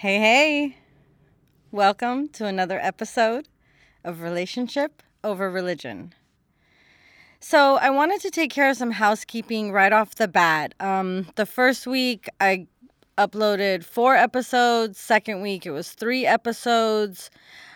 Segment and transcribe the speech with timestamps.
[0.00, 0.76] Hey, hey.
[1.72, 3.48] Welcome to another episode
[4.04, 6.14] of Relationship Over Religion.
[7.40, 10.72] So, I wanted to take care of some housekeeping right off the bat.
[10.78, 12.68] Um, the first week, I
[13.18, 15.00] uploaded four episodes.
[15.00, 17.28] Second week, it was three episodes.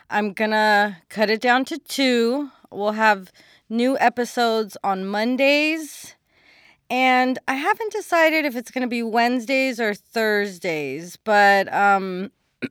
[0.09, 2.53] I'm gonna cut it down to two.
[2.71, 3.33] We'll have
[3.69, 6.15] new episodes on Mondays.
[6.93, 12.31] And I haven't decided if it's going to be Wednesdays or Thursdays, but um,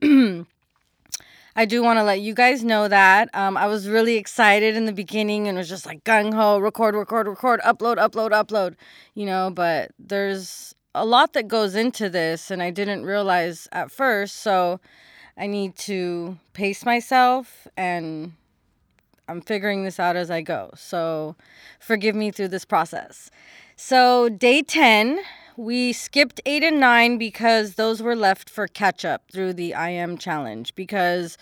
[1.56, 3.30] I do want to let you guys know that.
[3.34, 6.94] Um, I was really excited in the beginning and was just like gung ho, record,
[6.94, 8.76] record, record, upload, upload, upload,
[9.14, 13.90] you know, but there's a lot that goes into this and I didn't realize at
[13.90, 14.36] first.
[14.36, 14.78] So
[15.36, 18.34] I need to pace myself and
[19.26, 20.70] I'm figuring this out as I go.
[20.76, 21.34] So
[21.80, 23.32] forgive me through this process.
[23.76, 25.20] So, day 10,
[25.56, 29.90] we skipped 8 and 9 because those were left for catch up through the I
[29.90, 31.38] am challenge because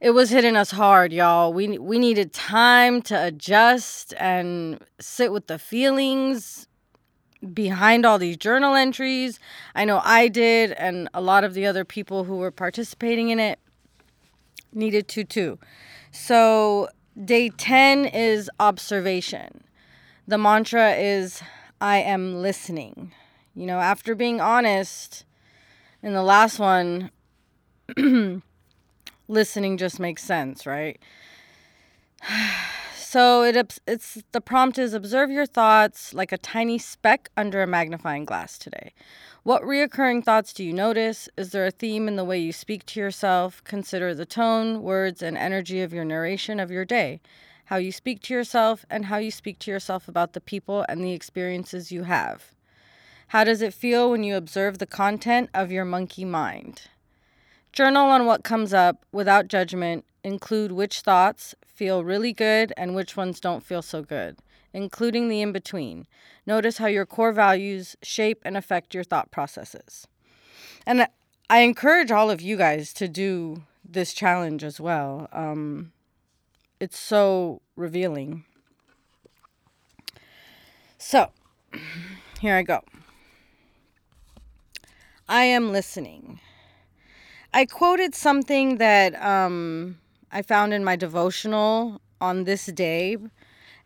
[0.00, 1.52] it was hitting us hard, y'all.
[1.52, 6.66] We we needed time to adjust and sit with the feelings
[7.54, 9.38] behind all these journal entries.
[9.74, 13.38] I know I did and a lot of the other people who were participating in
[13.38, 13.58] it
[14.72, 15.58] needed to too.
[16.10, 16.88] So,
[17.24, 19.62] day 10 is observation.
[20.26, 21.42] The mantra is
[21.80, 23.12] I am listening.
[23.54, 25.24] You know, after being honest
[26.02, 27.10] in the last one,
[29.28, 30.98] listening just makes sense, right?
[33.00, 33.56] So it
[33.86, 38.58] it's the prompt is observe your thoughts like a tiny speck under a magnifying glass
[38.58, 38.92] today.
[39.44, 41.26] What reoccurring thoughts do you notice?
[41.38, 43.64] Is there a theme in the way you speak to yourself?
[43.64, 47.22] Consider the tone, words, and energy of your narration of your day
[47.68, 51.04] how you speak to yourself, and how you speak to yourself about the people and
[51.04, 52.54] the experiences you have.
[53.28, 56.84] How does it feel when you observe the content of your monkey mind?
[57.72, 60.06] Journal on what comes up without judgment.
[60.24, 64.38] Include which thoughts feel really good and which ones don't feel so good,
[64.72, 66.06] including the in between.
[66.46, 70.08] Notice how your core values shape and affect your thought processes.
[70.86, 71.06] And
[71.50, 75.28] I encourage all of you guys to do this challenge as well.
[75.32, 75.92] Um,
[76.80, 78.44] it's so revealing.
[80.98, 81.30] So,
[82.40, 82.80] here I go.
[85.28, 86.40] I am listening.
[87.52, 89.98] I quoted something that um,
[90.30, 93.16] I found in my devotional on this day,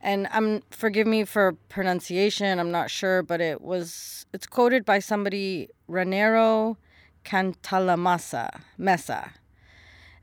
[0.00, 2.58] and I'm forgive me for pronunciation.
[2.58, 6.76] I'm not sure, but it was it's quoted by somebody Raniero
[7.24, 9.32] Cantalamessa Mesa,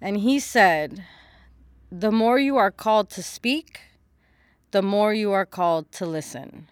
[0.02, 1.06] and he said,
[1.92, 3.82] the more you are called to speak,
[4.72, 6.68] the more you are called to listen.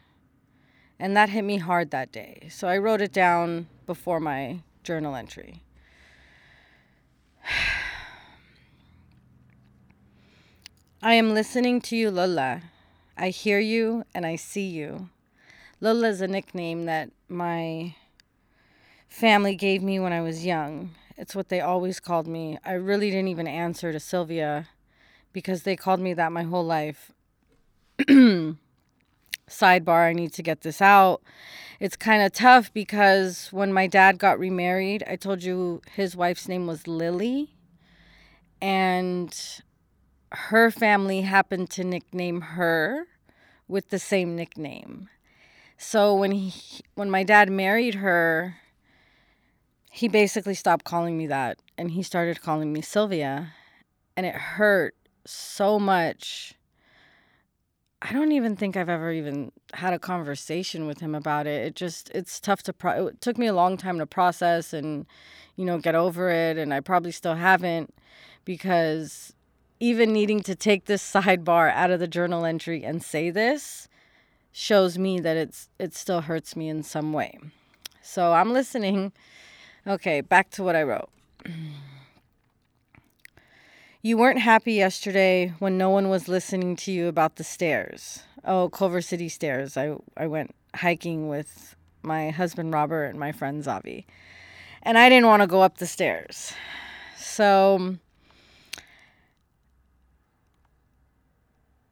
[1.00, 2.48] And that hit me hard that day.
[2.52, 5.64] So I wrote it down before my journal entry.
[11.02, 12.62] I am listening to you, Lola.
[13.18, 15.10] I hear you and I see you.
[15.82, 17.96] Lola is a nickname that my
[19.08, 20.92] family gave me when I was young.
[21.16, 22.60] It's what they always called me.
[22.64, 24.68] I really didn't even answer to Sylvia
[25.38, 27.12] because they called me that my whole life.
[28.00, 28.58] Sidebar,
[30.10, 31.22] I need to get this out.
[31.80, 36.48] It's kind of tough because when my dad got remarried, I told you his wife's
[36.48, 37.54] name was Lily.
[38.60, 39.32] And
[40.32, 43.06] her family happened to nickname her
[43.68, 45.08] with the same nickname.
[45.78, 48.56] So when he when my dad married her,
[49.92, 53.54] he basically stopped calling me that and he started calling me Sylvia.
[54.16, 54.96] And it hurt
[55.30, 56.54] so much.
[58.02, 61.66] I don't even think I've ever even had a conversation with him about it.
[61.66, 65.06] It just it's tough to pro- it took me a long time to process and
[65.56, 67.94] you know get over it and I probably still haven't
[68.46, 69.34] because
[69.80, 73.88] even needing to take this sidebar out of the journal entry and say this
[74.52, 77.38] shows me that it's it still hurts me in some way.
[78.02, 79.12] So I'm listening.
[79.86, 81.10] Okay, back to what I wrote.
[84.08, 88.24] You weren't happy yesterday when no one was listening to you about the stairs.
[88.46, 89.76] Oh, Culver City stairs.
[89.76, 94.06] I, I went hiking with my husband Robert and my friend Zavi.
[94.82, 96.54] And I didn't want to go up the stairs.
[97.18, 98.00] So um,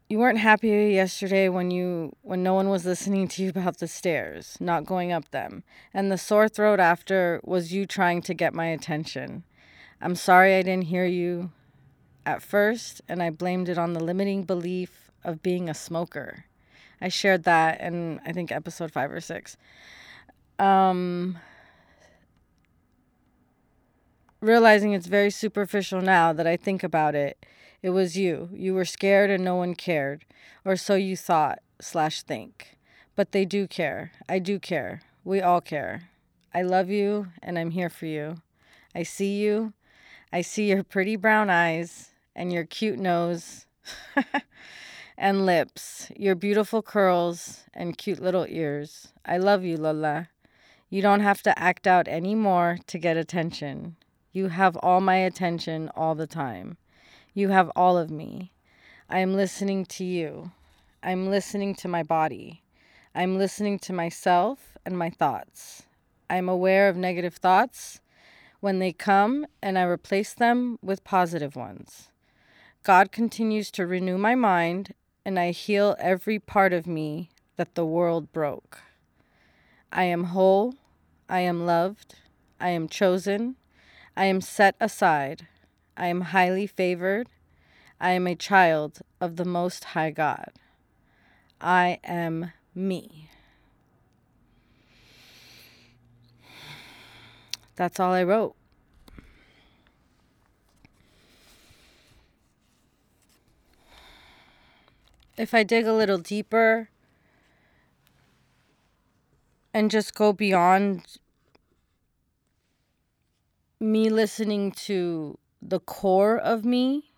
[0.07, 3.89] you weren't happy yesterday when you when no one was listening to you about the
[3.89, 5.65] stairs, not going up them.
[5.93, 9.43] And the sore throat after was you trying to get my attention.
[9.99, 11.51] I'm sorry I didn't hear you
[12.25, 16.45] at first, and I blamed it on the limiting belief of being a smoker.
[17.01, 19.57] I shared that in, I think, episode five or six.
[20.57, 21.37] Um,
[24.39, 27.45] realizing it's very superficial now that I think about it.
[27.81, 28.49] It was you.
[28.53, 30.25] You were scared and no one cared,
[30.63, 32.77] or so you thought slash think.
[33.15, 34.11] But they do care.
[34.27, 35.01] I do care.
[35.23, 36.09] We all care.
[36.53, 38.41] I love you and I'm here for you.
[38.93, 39.73] I see you.
[40.31, 43.65] I see your pretty brown eyes and your cute nose
[45.17, 49.09] and lips, your beautiful curls and cute little ears.
[49.25, 50.29] I love you, Lola.
[50.89, 53.95] You don't have to act out anymore to get attention.
[54.31, 56.77] You have all my attention all the time.
[57.33, 58.51] You have all of me.
[59.09, 60.51] I am listening to you.
[61.01, 62.63] I'm listening to my body.
[63.13, 65.83] I'm listening to myself and my thoughts.
[66.29, 68.01] I'm aware of negative thoughts
[68.59, 72.09] when they come and I replace them with positive ones.
[72.85, 74.93] God continues to renew my mind
[75.25, 78.79] and I heal every part of me that the world broke.
[79.91, 80.75] I am whole.
[81.27, 82.13] I am loved.
[82.59, 83.55] I am chosen.
[84.15, 85.47] I am set aside.
[85.97, 87.27] I am highly favored.
[87.99, 90.51] I am a child of the Most High God.
[91.59, 93.31] I am me.
[97.75, 98.55] That's all I wrote.
[105.37, 106.89] If I dig a little deeper
[109.73, 111.17] and just go beyond
[113.79, 117.11] me listening to the core of me,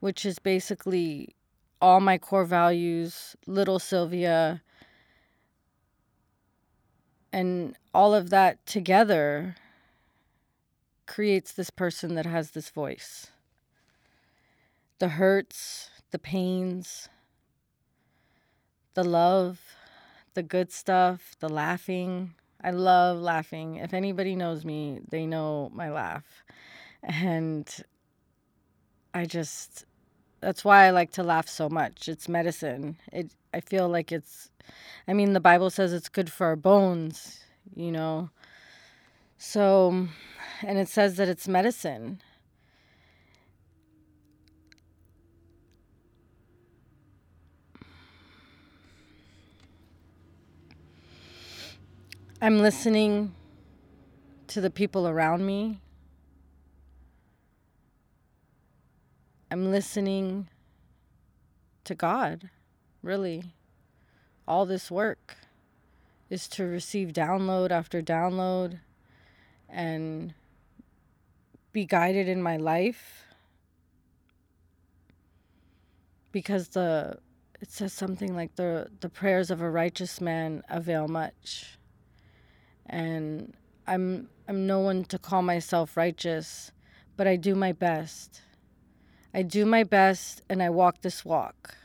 [0.00, 1.34] which is basically
[1.80, 4.60] all my core values, little Sylvia,
[7.32, 9.54] and all of that together
[11.06, 13.28] creates this person that has this voice.
[14.98, 17.08] The hurts, the pains,
[18.94, 19.60] the love,
[20.34, 22.34] the good stuff, the laughing.
[22.62, 23.76] I love laughing.
[23.76, 26.44] If anybody knows me, they know my laugh.
[27.02, 27.68] And
[29.14, 29.86] I just
[30.40, 32.08] that's why I like to laugh so much.
[32.08, 32.96] It's medicine.
[33.12, 34.50] It I feel like it's
[35.08, 37.40] I mean the Bible says it's good for our bones,
[37.74, 38.30] you know.
[39.38, 40.08] So
[40.62, 42.20] and it says that it's medicine.
[52.42, 53.34] I'm listening
[54.46, 55.82] to the people around me.
[59.50, 60.48] I'm listening
[61.84, 62.48] to God,
[63.02, 63.52] really.
[64.48, 65.36] All this work
[66.30, 68.78] is to receive download after download
[69.68, 70.32] and
[71.72, 73.24] be guided in my life
[76.32, 77.18] because the
[77.60, 81.76] it says something like the the prayers of a righteous man avail much
[82.90, 83.54] and
[83.86, 86.72] I'm I'm no one to call myself righteous,
[87.16, 88.42] but I do my best.
[89.32, 91.76] I do my best and I walk this walk.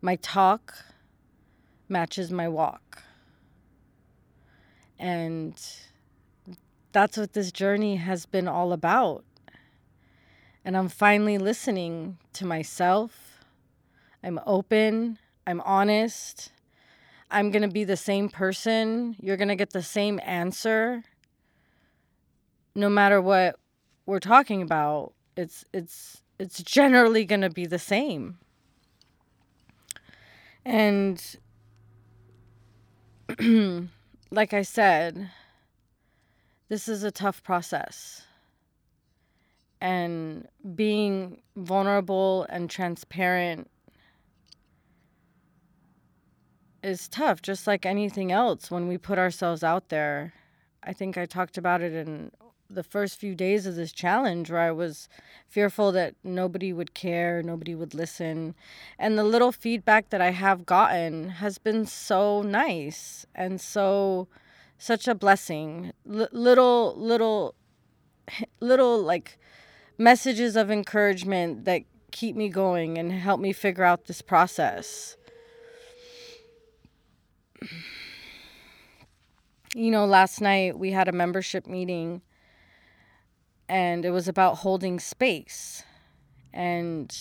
[0.00, 0.84] My talk
[1.88, 3.02] matches my walk.
[4.98, 5.60] And
[6.92, 9.24] that's what this journey has been all about.
[10.64, 13.40] And I'm finally listening to myself.
[14.22, 16.52] I'm open, I'm honest,
[17.30, 19.16] I'm going to be the same person.
[19.20, 21.04] You're going to get the same answer
[22.74, 23.56] no matter what
[24.06, 25.12] we're talking about.
[25.36, 28.38] It's it's it's generally going to be the same.
[30.64, 31.22] And
[34.30, 35.30] like I said,
[36.68, 38.22] this is a tough process.
[39.80, 43.70] And being vulnerable and transparent
[46.82, 50.32] is tough, just like anything else when we put ourselves out there.
[50.82, 52.30] I think I talked about it in
[52.70, 55.08] the first few days of this challenge where I was
[55.48, 58.54] fearful that nobody would care, nobody would listen.
[58.98, 64.28] And the little feedback that I have gotten has been so nice and so
[64.78, 65.92] such a blessing.
[66.10, 67.54] L- little little
[68.60, 69.38] little like
[69.98, 71.82] messages of encouragement that
[72.12, 75.16] keep me going and help me figure out this process
[79.74, 82.22] you know, last night we had a membership meeting
[83.68, 85.84] and it was about holding space.
[86.52, 87.16] And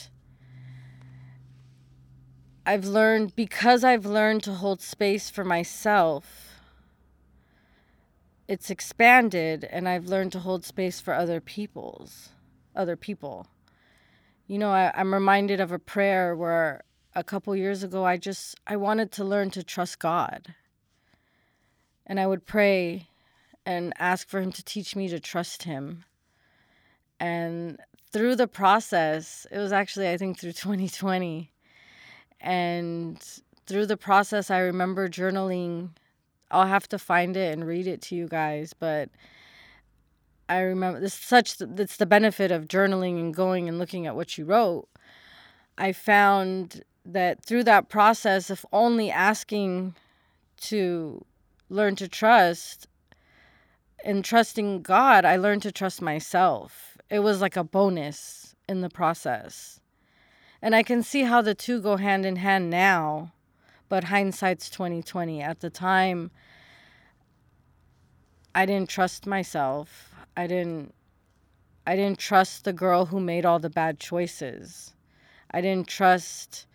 [2.65, 6.55] I've learned, because I've learned to hold space for myself,
[8.47, 12.29] it's expanded and I've learned to hold space for other people's,
[12.75, 13.45] other people.
[14.47, 16.81] You know, I, I'm reminded of a prayer where
[17.15, 20.53] a couple years ago, I just I wanted to learn to trust God.
[22.05, 23.07] And I would pray
[23.65, 26.05] and ask for him to teach me to trust him.
[27.19, 27.79] And
[28.11, 31.51] through the process, it was actually, I think, through 2020.
[32.41, 33.21] And
[33.67, 35.89] through the process, I remember journaling.
[36.51, 39.09] I'll have to find it and read it to you guys, but
[40.47, 44.35] I remember this such that's the benefit of journaling and going and looking at what
[44.35, 44.87] you wrote.
[45.77, 46.81] I found
[47.13, 49.95] that through that process of only asking
[50.61, 51.25] to
[51.69, 52.87] learn to trust
[54.03, 56.97] and trusting God, I learned to trust myself.
[57.09, 59.79] It was like a bonus in the process.
[60.61, 63.33] And I can see how the two go hand in hand now,
[63.87, 65.41] but hindsight's 2020.
[65.41, 66.31] At the time,
[68.53, 70.13] I didn't trust myself.
[70.35, 70.93] I didn't
[71.87, 74.93] I didn't trust the girl who made all the bad choices.
[75.49, 76.67] I didn't trust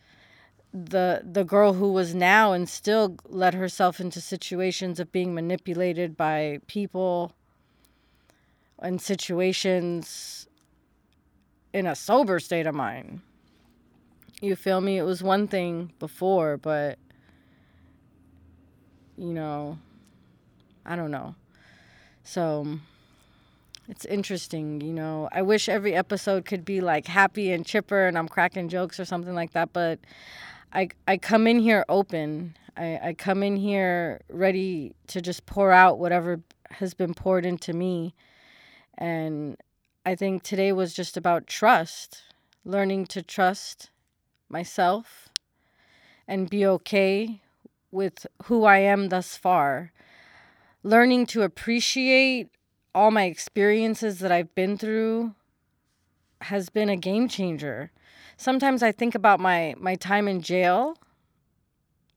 [0.74, 6.16] the the girl who was now and still let herself into situations of being manipulated
[6.16, 7.32] by people
[8.80, 10.48] and situations
[11.72, 13.20] in a sober state of mind.
[14.40, 14.98] You feel me?
[14.98, 16.98] It was one thing before, but
[19.16, 19.78] you know,
[20.84, 21.36] I don't know.
[22.24, 22.80] So
[23.88, 25.28] it's interesting, you know.
[25.30, 29.04] I wish every episode could be like happy and chipper and I'm cracking jokes or
[29.04, 30.00] something like that, but
[30.74, 32.56] I I come in here open.
[32.76, 36.40] I, I come in here ready to just pour out whatever
[36.70, 38.14] has been poured into me.
[38.98, 39.56] And
[40.04, 42.22] I think today was just about trust,
[42.64, 43.90] learning to trust
[44.48, 45.28] myself
[46.26, 47.40] and be okay
[47.90, 49.92] with who I am thus far.
[50.82, 52.50] Learning to appreciate
[52.94, 55.34] all my experiences that I've been through
[56.42, 57.90] has been a game changer.
[58.44, 60.98] Sometimes I think about my my time in jail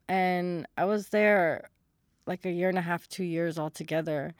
[0.09, 1.69] and I was there
[2.25, 4.33] like a year and a half, 2 years altogether.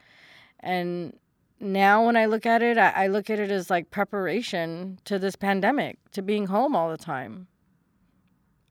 [0.60, 1.18] And
[1.62, 5.18] now when I look at it, I, I look at it as like preparation to
[5.18, 7.48] this pandemic, to being home all the time.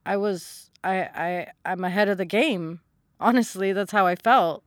[0.05, 0.95] I was I
[1.25, 2.81] I I'm ahead of the game.
[3.19, 4.63] Honestly, that's how I felt.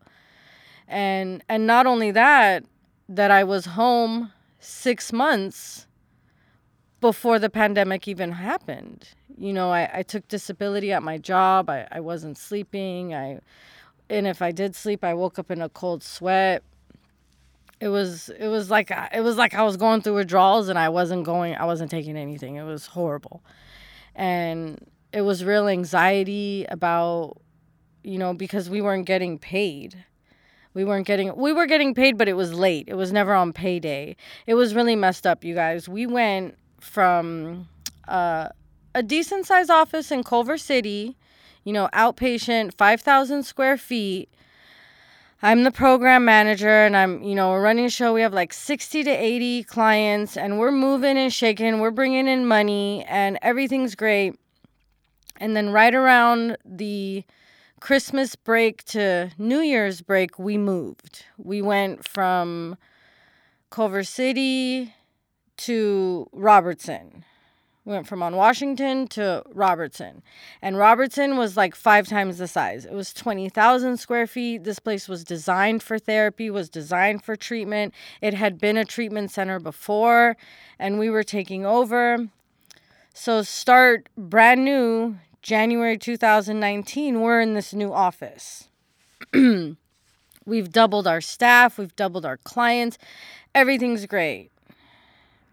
[0.89, 2.65] And and not only that,
[3.09, 5.87] that I was home 6 months
[7.01, 9.09] before the pandemic even happened.
[9.39, 11.71] You know, I, I took disability at my job.
[11.71, 13.15] I, I wasn't sleeping.
[13.15, 13.41] I
[14.09, 16.63] and if I did sleep, I woke up in a cold sweat.
[17.81, 20.89] It was it was like it was like I was going through withdrawals and I
[20.91, 22.57] wasn't going I wasn't taking anything.
[22.57, 23.43] It was horrible.
[24.15, 27.39] And it was real anxiety about
[28.03, 30.05] you know because we weren't getting paid
[30.75, 33.53] we weren't getting we were getting paid but it was late it was never on
[33.53, 34.17] payday
[34.47, 37.69] it was really messed up you guys we went from
[38.09, 38.49] uh,
[38.95, 41.17] a decent sized office in culver city
[41.65, 44.29] you know outpatient 5000 square feet.
[45.43, 48.13] I'm the program manager and i'm you know we're running a show.
[48.13, 51.81] We have like 60 to 80 clients and we're moving and shaking.
[51.81, 54.39] We're bringing in money and everything's great.
[55.37, 57.25] And then right around the
[57.81, 61.25] Christmas break to New Year's break, we moved.
[61.39, 62.77] We went from
[63.71, 64.93] Culver City
[65.61, 67.25] to Robertson.
[67.85, 70.23] We went from on Washington to Robertson.
[70.61, 72.85] And Robertson was like five times the size.
[72.85, 74.65] It was 20,000 square feet.
[74.65, 77.95] This place was designed for therapy, was designed for treatment.
[78.21, 80.37] It had been a treatment center before,
[80.79, 82.29] and we were taking over.
[83.15, 88.69] So, start brand new January 2019, we're in this new office.
[89.35, 92.99] we've doubled our staff, we've doubled our clients.
[93.55, 94.50] Everything's great.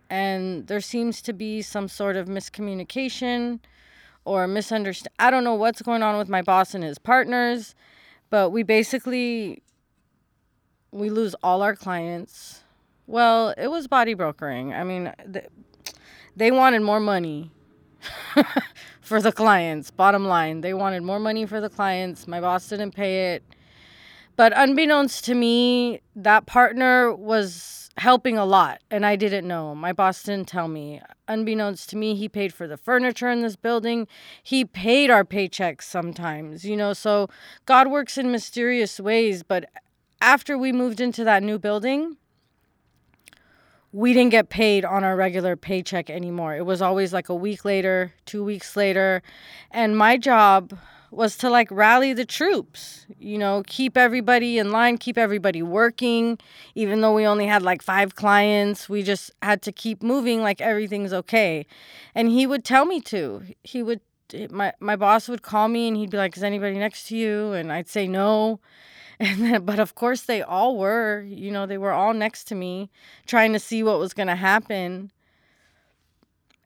[0.10, 3.60] And there seems to be some sort of miscommunication
[4.26, 5.16] or misunderstanding.
[5.20, 7.76] I don't know what's going on with my boss and his partners,
[8.30, 9.64] but we basically
[10.92, 12.62] we lose all our clients.
[13.06, 14.74] Well, it was body brokering.
[14.74, 15.14] I mean,
[16.36, 17.52] they wanted more money
[19.02, 19.92] for the clients.
[19.92, 22.28] Bottom line, they wanted more money for the clients.
[22.28, 23.44] My boss didn't pay it.
[24.36, 29.74] But unbeknownst to me, that partner was helping a lot and I didn't know.
[29.74, 31.02] My boss didn't tell me.
[31.28, 34.08] Unbeknownst to me, he paid for the furniture in this building.
[34.44, 36.94] He paid our paychecks sometimes, you know.
[36.94, 37.30] So
[37.66, 39.44] God works in mysterious ways.
[39.44, 39.70] But
[40.22, 42.18] after we moved into that new building,
[43.92, 46.56] we didn't get paid on our regular paycheck anymore.
[46.56, 49.24] It was always like a week later, two weeks later.
[49.72, 50.78] And my job
[51.12, 56.38] was to like rally the troops, you know, keep everybody in line, keep everybody working.
[56.76, 60.60] Even though we only had like five clients, we just had to keep moving like
[60.60, 61.66] everything's okay.
[62.14, 63.44] And he would tell me to.
[63.64, 64.02] He would,
[64.50, 67.54] my, my boss would call me and he'd be like, Is anybody next to you?
[67.54, 68.60] And I'd say no.
[69.20, 72.56] And then, but of course, they all were, you know, they were all next to
[72.56, 72.92] me
[73.26, 75.12] trying to see what was going to happen.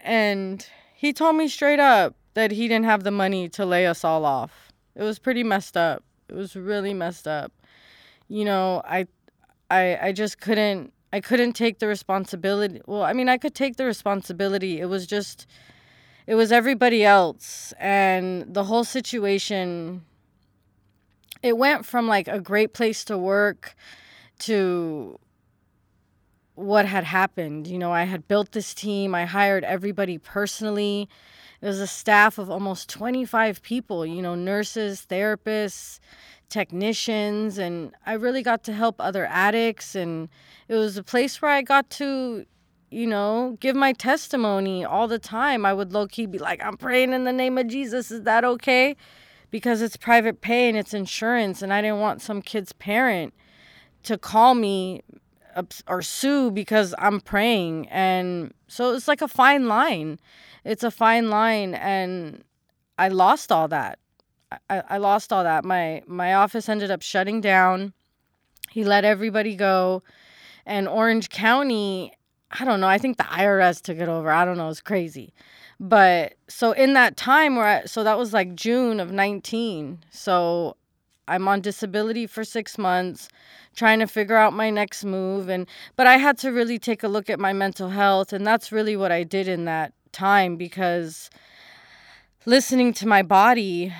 [0.01, 4.03] And he told me straight up that he didn't have the money to lay us
[4.03, 4.71] all off.
[4.95, 6.03] It was pretty messed up.
[6.29, 7.51] It was really messed up.
[8.27, 9.07] You know, I
[9.69, 12.81] I I just couldn't I couldn't take the responsibility.
[12.85, 14.79] Well, I mean, I could take the responsibility.
[14.79, 15.45] It was just
[16.27, 20.05] it was everybody else and the whole situation
[21.43, 23.75] it went from like a great place to work
[24.39, 25.19] to
[26.55, 27.67] what had happened.
[27.67, 31.09] You know, I had built this team, I hired everybody personally.
[31.61, 35.99] It was a staff of almost 25 people, you know, nurses, therapists,
[36.49, 39.95] technicians, and I really got to help other addicts.
[39.95, 40.29] And
[40.67, 42.45] it was a place where I got to,
[42.89, 45.65] you know, give my testimony all the time.
[45.65, 48.09] I would low key be like, I'm praying in the name of Jesus.
[48.09, 48.95] Is that okay?
[49.51, 51.61] Because it's private pay and it's insurance.
[51.61, 53.33] And I didn't want some kid's parent
[54.03, 55.03] to call me
[55.87, 57.87] or sue because I'm praying.
[57.89, 60.19] And so it's like a fine line.
[60.63, 61.75] It's a fine line.
[61.75, 62.43] And
[62.97, 63.99] I lost all that.
[64.69, 65.63] I, I lost all that.
[65.63, 67.93] My my office ended up shutting down.
[68.69, 70.03] He let everybody go.
[70.65, 72.13] And Orange County
[72.59, 72.87] I don't know.
[72.87, 74.29] I think the IRS took it over.
[74.31, 74.69] I don't know.
[74.69, 75.33] It's crazy.
[75.79, 79.99] But so in that time where I, so that was like June of 19.
[80.11, 80.75] So
[81.27, 83.29] I'm on disability for 6 months
[83.75, 85.65] trying to figure out my next move and
[85.95, 88.97] but I had to really take a look at my mental health and that's really
[88.97, 91.29] what I did in that time because
[92.45, 93.93] listening to my body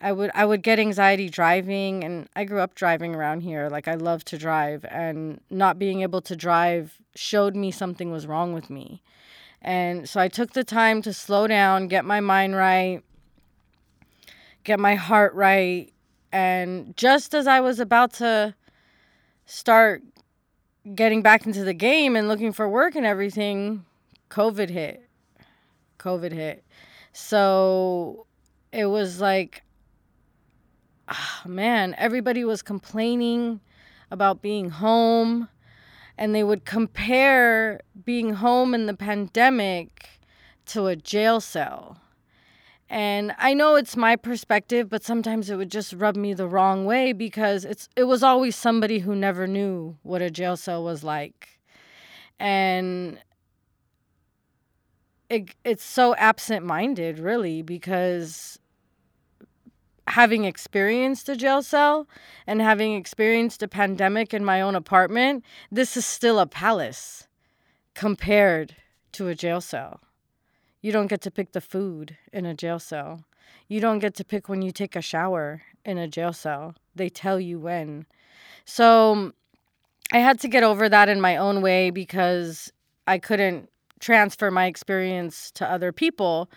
[0.00, 3.88] I would I would get anxiety driving and I grew up driving around here like
[3.88, 8.52] I love to drive and not being able to drive showed me something was wrong
[8.52, 9.02] with me.
[9.62, 13.02] And so I took the time to slow down, get my mind right,
[14.64, 15.92] get my heart right,
[16.32, 18.54] and just as I was about to
[19.44, 20.02] start
[20.94, 23.84] getting back into the game and looking for work and everything,
[24.30, 25.09] COVID hit.
[26.00, 26.64] COVID hit.
[27.12, 28.26] So
[28.72, 29.62] it was like
[31.10, 33.60] oh, man, everybody was complaining
[34.10, 35.48] about being home
[36.16, 40.08] and they would compare being home in the pandemic
[40.66, 41.98] to a jail cell.
[42.88, 46.84] And I know it's my perspective, but sometimes it would just rub me the wrong
[46.84, 51.04] way because it's it was always somebody who never knew what a jail cell was
[51.04, 51.60] like.
[52.40, 53.18] And
[55.30, 58.58] it, it's so absent-minded really because
[60.08, 62.08] having experienced a jail cell
[62.46, 67.28] and having experienced a pandemic in my own apartment, this is still a palace
[67.94, 68.74] compared
[69.12, 70.00] to a jail cell.
[70.82, 73.24] You don't get to pick the food in a jail cell.
[73.68, 76.74] You don't get to pick when you take a shower in a jail cell.
[76.96, 78.06] They tell you when.
[78.64, 79.32] So
[80.12, 82.72] I had to get over that in my own way because
[83.06, 83.68] I couldn't
[84.00, 86.50] transfer my experience to other people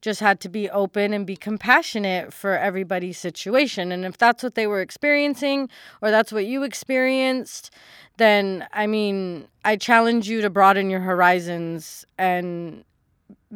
[0.00, 3.92] just had to be open and be compassionate for everybody's situation.
[3.92, 5.68] And if that's what they were experiencing
[6.00, 7.70] or that's what you experienced,
[8.16, 12.84] then I mean, I challenge you to broaden your horizons and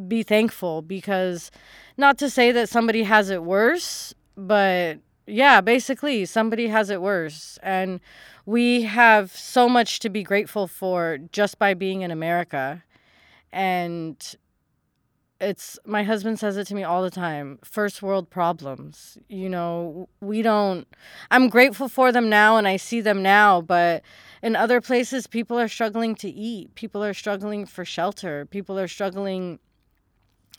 [0.07, 1.50] be thankful because
[1.96, 7.59] not to say that somebody has it worse, but yeah, basically, somebody has it worse.
[7.62, 8.00] And
[8.44, 12.83] we have so much to be grateful for just by being in America.
[13.54, 14.36] And
[15.40, 20.08] it's my husband says it to me all the time first world problems you know
[20.20, 20.86] we don't
[21.30, 24.02] i'm grateful for them now and i see them now but
[24.42, 28.88] in other places people are struggling to eat people are struggling for shelter people are
[28.88, 29.58] struggling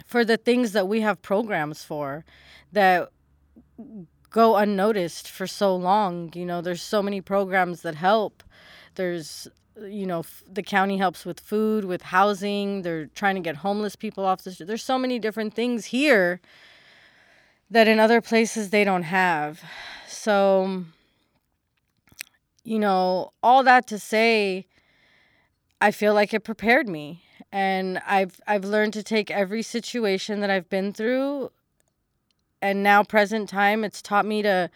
[0.06, 2.26] for the things that we have programs for
[2.72, 3.10] that
[4.30, 8.44] go unnoticed for so long you know there's so many programs that help
[8.96, 9.48] there's
[9.82, 12.82] you know, f- the county helps with food, with housing.
[12.82, 14.68] They're trying to get homeless people off the street.
[14.68, 16.40] There's so many different things here
[17.70, 19.62] that in other places they don't have.
[20.08, 20.86] So,
[22.64, 24.66] you know, all that to say,
[25.82, 27.24] I feel like it prepared me.
[27.52, 31.52] And I've I've learned to take every situation that I've been through
[32.62, 34.70] and now present time it's taught me to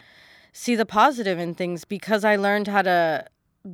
[0.52, 3.26] see the positive in things because I learned how to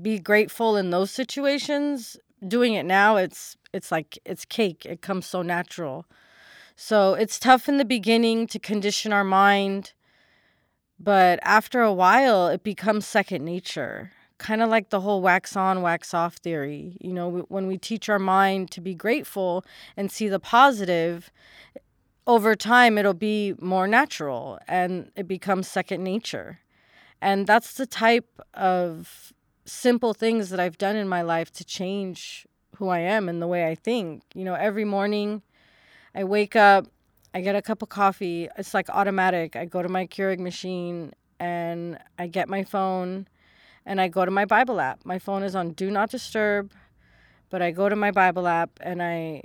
[0.02, 5.26] be grateful in those situations doing it now it's it's like it's cake it comes
[5.26, 6.06] so natural.
[6.78, 9.92] So it's tough in the beginning to condition our mind
[10.98, 14.12] but after a while it becomes second nature.
[14.38, 16.96] Kind of like the whole wax on wax off theory.
[17.00, 19.64] You know when we teach our mind to be grateful
[19.96, 21.30] and see the positive
[22.26, 26.58] over time it'll be more natural and it becomes second nature.
[27.22, 29.32] And that's the type of
[29.66, 33.46] simple things that I've done in my life to change who I am and the
[33.46, 34.22] way I think.
[34.34, 35.42] You know, every morning
[36.14, 36.86] I wake up,
[37.34, 38.48] I get a cup of coffee.
[38.56, 39.56] It's like automatic.
[39.56, 43.28] I go to my Keurig machine and I get my phone
[43.84, 45.04] and I go to my Bible app.
[45.04, 46.72] My phone is on do not disturb,
[47.50, 49.42] but I go to my Bible app and I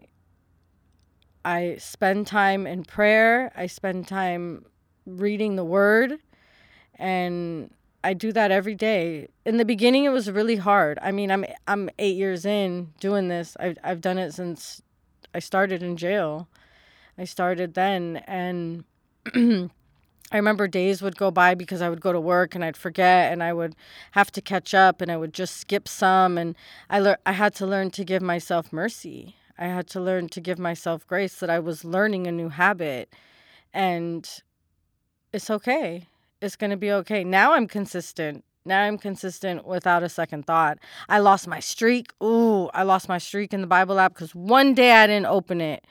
[1.44, 3.52] I spend time in prayer.
[3.56, 4.66] I spend time
[5.06, 6.20] reading the word
[6.96, 7.72] and
[8.04, 9.28] I do that every day.
[9.46, 10.98] In the beginning, it was really hard.
[11.02, 13.56] I mean, I'm I'm eight years in doing this.
[13.60, 14.82] I've I've done it since
[15.36, 16.48] I started in jail.
[17.18, 18.86] I started then, and
[19.36, 23.32] I remember days would go by because I would go to work and I'd forget,
[23.32, 23.76] and I would
[24.12, 26.56] have to catch up, and I would just skip some, and
[26.90, 29.36] I lear- I had to learn to give myself mercy.
[29.60, 33.14] I had to learn to give myself grace that I was learning a new habit,
[33.74, 34.28] and
[35.32, 36.08] it's okay
[36.42, 37.24] it's going to be okay.
[37.24, 38.44] Now I'm consistent.
[38.66, 40.78] Now I'm consistent without a second thought.
[41.10, 42.12] I lost my streak.
[42.22, 45.62] Ooh, I lost my streak in the Bible app because one day I didn't open
[45.62, 45.86] it.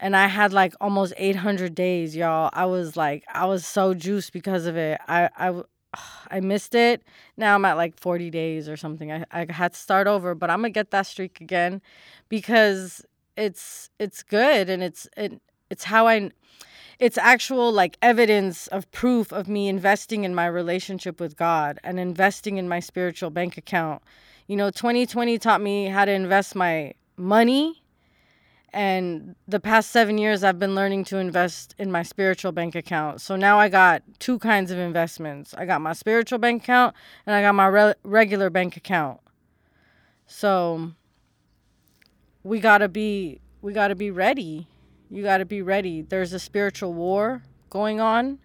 [0.00, 2.50] And I had like almost 800 days, y'all.
[2.52, 5.00] I was like, I was so juiced because of it.
[5.08, 5.62] I, I,
[6.30, 7.02] I missed it.
[7.36, 9.12] Now I'm at like 40 days or something.
[9.12, 11.82] I, I had to start over, but I'm gonna get that streak again
[12.28, 13.04] because
[13.36, 16.30] it's it's good and it's it it's how I
[16.98, 22.00] it's actual like evidence of proof of me investing in my relationship with God and
[22.00, 24.02] investing in my spiritual bank account.
[24.48, 27.82] You know, 2020 taught me how to invest my money.
[28.72, 33.20] And the past seven years, I've been learning to invest in my spiritual bank account.
[33.20, 36.94] So now I got two kinds of investments I got my spiritual bank account
[37.26, 39.20] and I got my re- regular bank account.
[40.26, 40.92] So
[42.42, 44.66] we got to be we got to be ready
[45.10, 46.02] you got to be ready.
[46.02, 48.38] There's a spiritual war going on.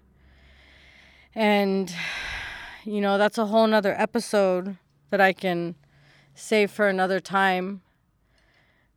[1.35, 1.93] And,
[2.83, 4.77] you know, that's a whole nother episode
[5.09, 5.75] that I can
[6.35, 7.81] save for another time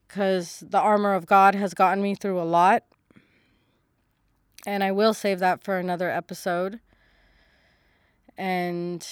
[0.07, 2.85] because the armor of God has gotten me through a lot.
[4.67, 6.81] And I will save that for another episode.
[8.37, 9.07] And,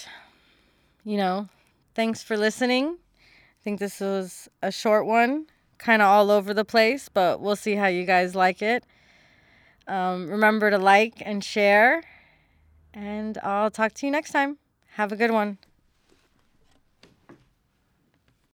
[1.05, 1.49] you know,
[1.95, 2.99] thanks for listening.
[3.21, 5.47] I think this was a short one
[5.79, 8.85] kind of all over the place, but we'll see how you guys like it.
[9.87, 12.03] Um, remember to like and share,
[12.93, 14.59] and I'll talk to you next time.
[14.93, 15.59] Have a good one.